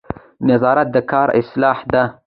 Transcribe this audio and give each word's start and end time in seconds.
نظارت 0.47 0.87
د 0.95 0.97
کار 1.11 1.27
اصلاح 1.41 1.79
ده 1.93 2.03